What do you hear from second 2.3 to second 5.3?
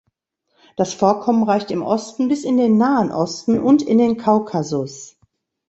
in den Nahen Osten und in den Kaukasus.